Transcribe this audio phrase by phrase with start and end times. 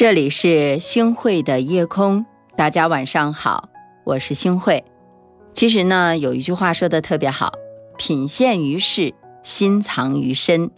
[0.00, 2.24] 这里是星汇的夜空，
[2.56, 3.68] 大家晚上好，
[4.04, 4.82] 我是星汇。
[5.52, 7.52] 其实呢，有一句话说的特别好
[7.98, 10.70] ：“品现于世，心藏于身。”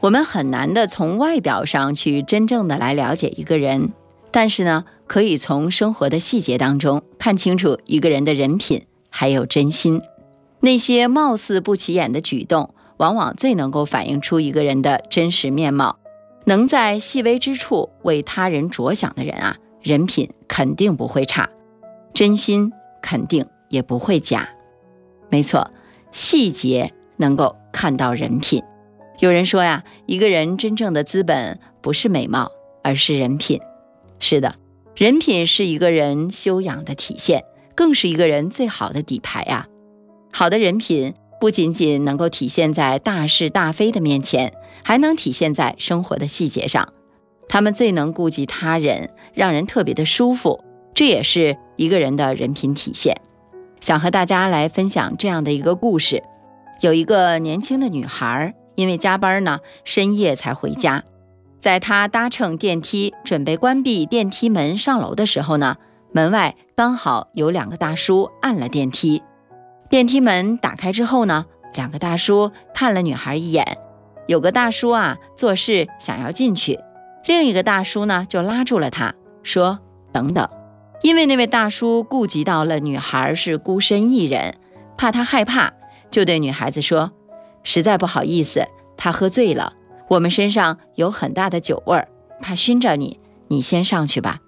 [0.00, 3.92] 我们很难的从外表上去真正的来了解一个人，
[4.30, 10.00] 但是呢，可以从生活的细节当中看清楚一个人的人品还有真心。
[10.60, 15.98] 那些貌似不起眼的举动，往往最能够反映出一个人的真实面貌。
[16.44, 21.48] 能在细微之处为他人着想的人啊，人品肯定不会差，
[22.12, 24.48] 真心肯定也不会假。
[25.30, 25.70] 没错，
[26.12, 28.62] 细节能够看到人品。
[29.20, 32.50] 有人说呀，一个人真正的资本不是美貌，
[32.82, 33.60] 而是人品。
[34.18, 34.56] 是的，
[34.96, 39.66] 人品是一个人修养的体现，更是一个人最好的底牌啊。
[40.32, 41.14] 好的人品。
[41.42, 44.52] 不仅仅能够体现在大是大非的面前，
[44.84, 46.92] 还能体现在生活的细节上。
[47.48, 50.62] 他们最能顾及他人，让人特别的舒服，
[50.94, 53.16] 这也是一个人的人品体现。
[53.80, 56.22] 想和大家来分享这样的一个故事：
[56.80, 61.02] 有一个年轻的女孩，因为加班呢，深夜才回家。
[61.58, 65.78] 在她搭乘电梯，准备关闭电梯门上楼的时候呢，
[66.12, 69.20] 门外刚好有两个大叔按了电梯。
[69.92, 73.76] 电梯门打开之后呢，两个大叔看了女孩一眼。
[74.26, 76.80] 有个大叔啊，做事想要进去，
[77.26, 80.48] 另一个大叔呢就拉住了他，说：“等等。”
[81.02, 84.54] 因为那位大叔顾及到了女孩是孤身一人，
[84.96, 85.74] 怕她害怕，
[86.10, 87.12] 就对女孩子说
[87.62, 88.64] ：“实在不好意思，
[88.96, 89.74] 她喝醉了，
[90.08, 92.08] 我们身上有很大的酒味儿，
[92.40, 94.38] 怕熏着你，你先上去吧。”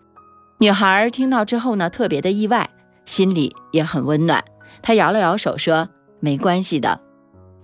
[0.60, 2.70] 女孩听到之后呢，特别的意外，
[3.04, 4.42] 心里也很温暖。
[4.84, 5.88] 他摇了摇手说
[6.20, 7.00] ：“没关系的。”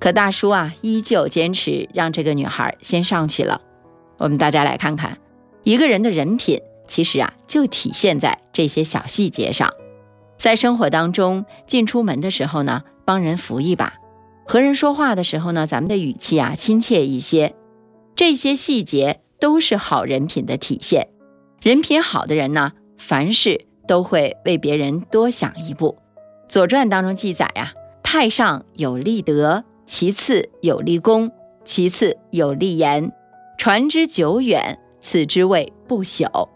[0.01, 3.61] 可大叔啊，依旧坚持让这个女孩先上去了。
[4.17, 5.19] 我们大家来看看，
[5.63, 9.71] 一个人的人品，其实啊，就体现在这些小细节上。
[10.39, 13.93] 在生活当中，进出门的时候呢，帮人扶一把；
[14.47, 17.55] 和人说话的时候呢，咱们的语气啊，亲切一些。
[18.17, 21.09] 这些细节都是好人品的体现。
[21.61, 25.99] 人品好的人呢，凡事都会为别人多想一步。
[26.51, 27.73] 《左传》当中记载呀，
[28.03, 31.31] 太上有立德，其次有立功，
[31.65, 33.13] 其次有立言，
[33.57, 36.49] 传之久远，此之谓不朽。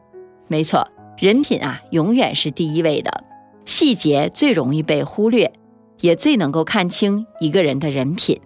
[0.49, 3.23] 没错，人品啊，永远是第一位的。
[3.67, 5.53] 细节最容易被忽略，
[6.01, 8.41] 也最能够看清一个人的人品。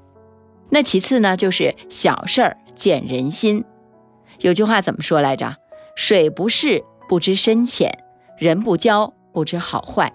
[0.68, 3.64] 那其次呢，就是小事儿见人心。
[4.40, 5.56] 有句话怎么说来着？
[5.96, 7.90] 水不试不知深浅，
[8.36, 10.12] 人不交不知好坏。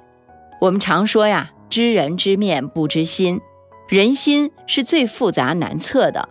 [0.64, 3.42] 我们常说呀，知人知面不知心，
[3.90, 6.30] 人心是最复杂难测的。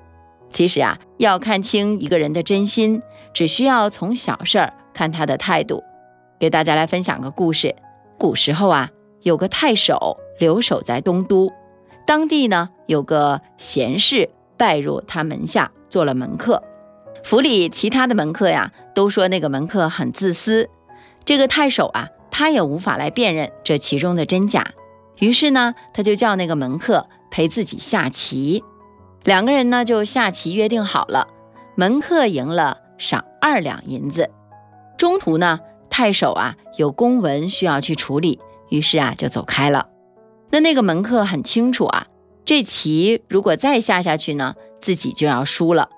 [0.48, 3.02] 其实啊，要看清一个人的真心，
[3.34, 5.84] 只需要从小事儿看他的态度。
[6.40, 7.76] 给大家来分享个故事：
[8.18, 8.88] 古时候啊，
[9.20, 11.52] 有个太守留守在东都，
[12.06, 16.62] 当地呢有个贤士拜入他门下做了门客。
[17.22, 20.70] 府里其他的门客呀，都说那个门客很自私。
[21.22, 22.08] 这个太守啊。
[22.32, 24.72] 他也无法来辨认这其中的真假，
[25.18, 28.64] 于是呢，他就叫那个门客陪自己下棋。
[29.22, 31.28] 两个人呢就下棋约定好了，
[31.76, 34.30] 门客赢了赏二两银子。
[34.96, 35.60] 中途呢，
[35.90, 38.40] 太守啊有公文需要去处理，
[38.70, 39.88] 于是啊就走开了。
[40.50, 42.06] 那那个门客很清楚啊，
[42.46, 45.90] 这棋如果再下下去呢，自己就要输了，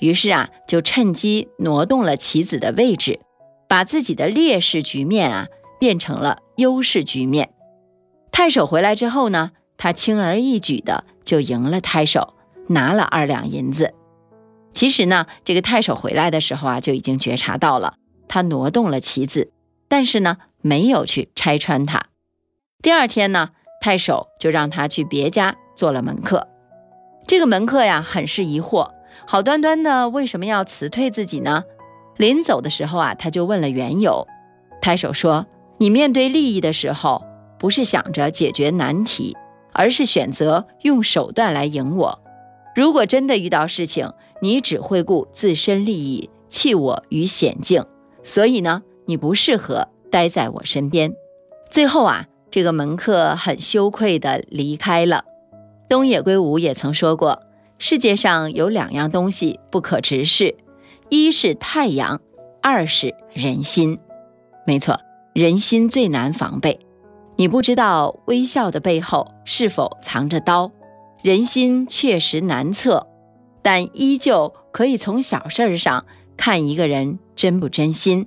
[0.00, 3.20] 于是啊就趁机挪动了棋子的位置，
[3.68, 5.46] 把自己的劣势局面啊。
[5.78, 7.50] 变成了优势局面。
[8.30, 12.34] 太守回来之后呢，他轻而易举的就赢了太守，
[12.68, 13.94] 拿了二两银子。
[14.72, 17.94] 其实呢，这个太守回来的时候啊，就已经觉察到了，
[18.28, 19.50] 他挪动了棋子，
[19.88, 22.06] 但是呢，没有去拆穿他。
[22.80, 23.50] 第二天呢，
[23.80, 26.46] 太守就让他去别家做了门客。
[27.26, 28.92] 这个门客呀，很是疑惑，
[29.26, 31.64] 好端端的为什么要辞退自己呢？
[32.16, 34.26] 临走的时候啊，他就问了缘由。
[34.80, 35.46] 太守说。
[35.78, 37.24] 你面对利益的时候，
[37.58, 39.36] 不是想着解决难题，
[39.72, 42.20] 而是选择用手段来赢我。
[42.74, 47.84] 如果真的遇到事情，你只会顾自身利益，弃我于险境。
[48.22, 51.12] 所以呢，你不适合待在我身边。
[51.70, 55.24] 最后啊，这个门客很羞愧地离开了。
[55.88, 57.42] 东野圭吾也曾说过，
[57.78, 60.56] 世界上有两样东西不可直视，
[61.08, 62.20] 一是太阳，
[62.60, 63.98] 二是人心。
[64.66, 65.00] 没错。
[65.34, 66.80] 人心最难防备，
[67.36, 70.72] 你不知道微笑的背后是否藏着刀。
[71.22, 73.06] 人心确实难测，
[73.62, 76.04] 但依旧可以从小事儿上
[76.36, 78.26] 看一个人真不真心。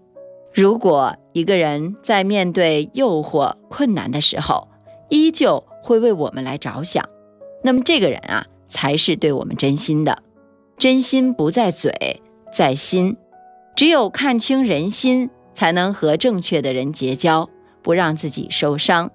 [0.54, 4.68] 如果一个人在面对诱惑、困难的时候，
[5.10, 7.08] 依旧会为我们来着想，
[7.64, 10.22] 那么这个人啊，才是对我们真心的。
[10.78, 12.22] 真心不在嘴，
[12.54, 13.16] 在心。
[13.76, 17.50] 只有看清人心，才能和正确的人结交，
[17.82, 19.12] 不让自己受伤。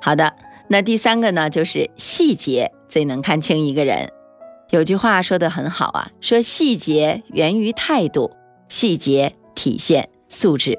[0.00, 0.34] 好的，
[0.68, 4.10] 那第三个呢，就是细节最能看清一个人。
[4.70, 8.32] 有句话说的很好啊，说细节源于态度，
[8.68, 10.78] 细节体现素质。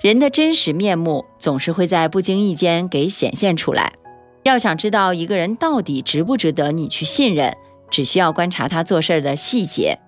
[0.00, 3.92] 人的真实面目总是会在不经意间给显现出来。
[4.44, 7.56] 要想知道一个人到底值不值得你去信任，
[7.90, 9.98] 只需要观察他做事的细节。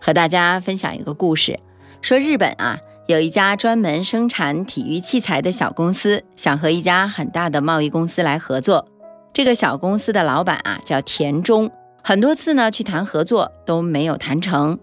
[0.00, 1.60] 和大家分享一个故事，
[2.00, 8.86] 说日本啊有一家专门生产体育器材的小公司，想和一家很大的贸易公司来合作。
[9.32, 11.70] 这个小公司的老板啊叫田中，
[12.04, 14.78] 很多次呢去谈合作都没有谈成。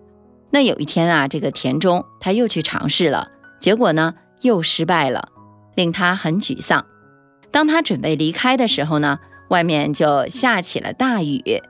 [0.50, 3.27] 那有一天啊，这个田中他又去尝试了，
[3.60, 5.30] 结果呢又失败了，
[5.75, 6.83] 令他很沮丧。
[7.51, 9.19] 当他准备离开的时候呢，
[9.50, 11.62] 外面就下起了大雨，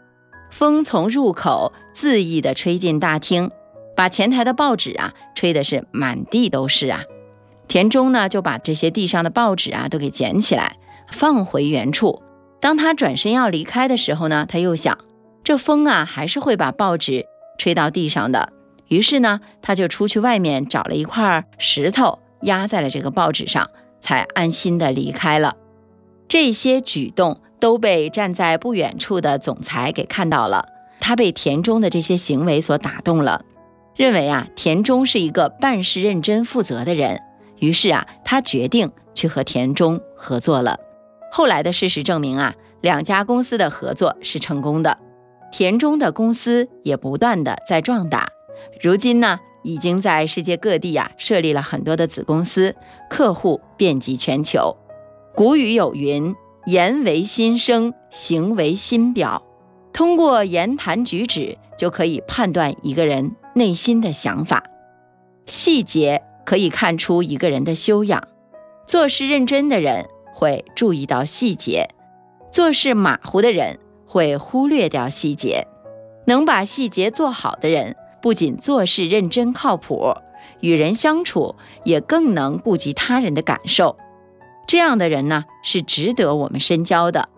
[0.49, 3.51] 风从入口恣意地吹进大厅，
[3.95, 7.03] 把前台的报纸啊吹的是满地都是啊。
[7.67, 10.77] 田中呢就把这些地上的报纸啊都给捡起来，
[11.11, 12.21] 放回原处。
[12.59, 14.97] 当他转身要离开的时候呢，他又想，
[15.43, 17.25] 这风啊还是会把报纸
[17.57, 18.53] 吹到地上的。
[18.87, 23.69] 于是呢，他就出去外面找了一块石头压在了这个报纸上，
[23.99, 25.55] 才安心的离开了。
[26.27, 30.67] 这些举动都被站在不远处的总裁给看到了，
[30.99, 33.43] 他被田中的这些行为所打动了，
[33.95, 37.21] 认为啊田中是一个办事认真负责的人，
[37.59, 40.79] 于是啊他决定去和田中合作了。
[41.31, 44.97] 后来的事实证明啊两家公司的合作是成功的，
[45.51, 48.29] 田中的公司也不断的在壮大，
[48.81, 52.75] 如今呢已经在世界各地啊设立了很多的子公司，
[53.09, 54.75] 客户遍及全球。
[55.33, 56.35] 古语有云
[56.67, 59.43] ：“言为心声，行为心表。”
[59.91, 64.63] 通过言谈举止就可以判断一个人内心的想法。
[65.47, 68.27] 细节可以看出一个人的修养。
[68.85, 71.89] 做事认真的人会注意到细节，
[72.51, 75.67] 做事马虎的人会忽略掉细节。
[76.27, 80.15] 能把细节做好的人，不仅做事认真靠谱，
[80.59, 83.97] 与人相处也更能顾及他人的感受。
[84.67, 87.29] 这样的人呢，是值得我们深交的。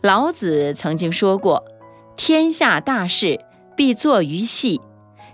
[0.00, 1.64] 老子曾经说过
[2.16, 3.44] ：“天下大事
[3.76, 4.80] 必作于细，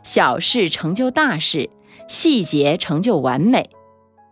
[0.02, 1.70] 小事成就大事，
[2.08, 3.70] 细节成就完美。”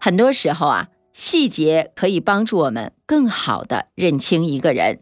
[0.00, 5.00] 很多时候啊，细节可以帮助我们更好的认清一个人。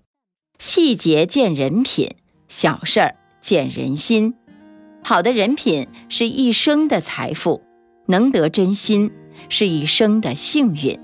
[0.58, 2.10] 细节见人品，
[2.48, 4.34] 小事儿见人心。
[5.04, 7.62] 好的人品是一生的财富，
[8.06, 9.12] 能得真心
[9.48, 10.98] 是一生的幸运。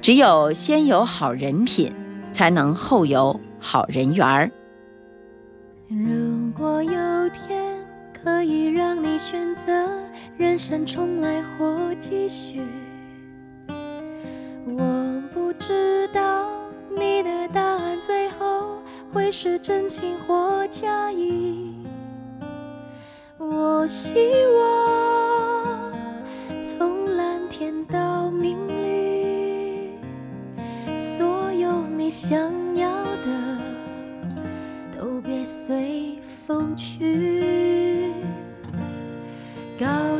[0.00, 1.92] 只有先有好人品，
[2.32, 4.50] 才能后有好人缘儿。
[5.88, 8.61] 如果有天可以
[9.12, 9.70] 你选择
[10.38, 12.62] 人生重来或继续，
[14.64, 16.48] 我不知道
[16.88, 18.78] 你的答案最后
[19.12, 21.74] 会是真情或假意。
[23.36, 24.16] 我希
[24.58, 25.92] 望
[26.62, 28.56] 从蓝天到明。
[30.94, 31.26] 想
[31.58, 32.08] 要的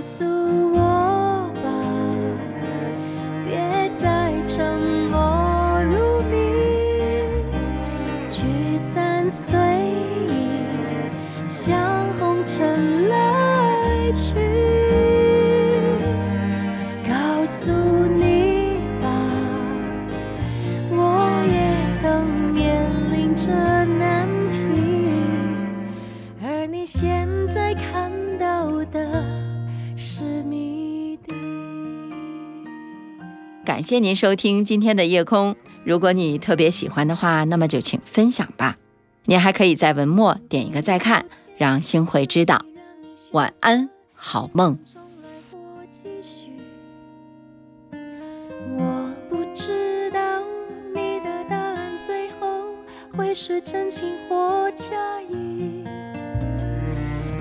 [0.03, 0.25] 告诉
[0.73, 1.71] 我吧，
[3.45, 6.35] 别再沉默如谜，
[8.29, 9.57] 聚散随
[10.27, 10.59] 意，
[11.47, 11.79] 像
[12.19, 14.52] 红尘来去。
[33.73, 35.57] 感谢您收听今天的夜空。
[35.83, 38.77] 如果你特别喜欢的话，那么就请分享吧。
[39.25, 41.25] 您还可以在文末点一个再看，
[41.57, 42.67] 让星慧知道。
[43.31, 44.79] 晚安，好梦。
[48.77, 50.21] 我不知道
[50.95, 52.47] 你的答案最后
[53.17, 54.93] 会是真情或假
[55.31, 55.83] 意。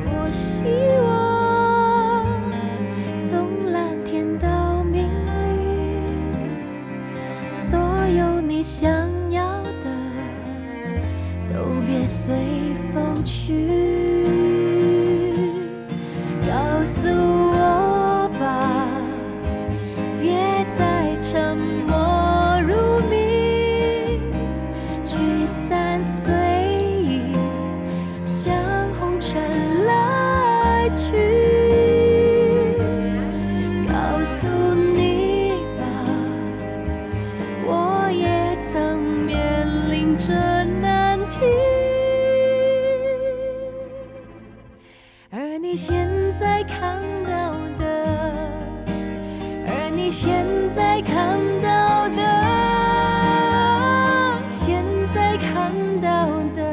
[0.06, 0.64] 我希
[34.76, 35.84] 你吧
[37.66, 41.40] 我也曾面临着难题
[45.30, 47.86] 而你现在看到的
[49.68, 52.22] 而你现在看到的
[54.50, 56.71] 现在看到的